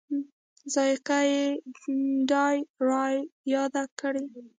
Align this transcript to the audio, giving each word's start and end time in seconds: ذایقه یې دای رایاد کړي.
ذایقه 0.73 1.19
یې 1.31 1.43
دای 2.31 2.57
رایاد 2.89 3.73
کړي. 3.99 4.23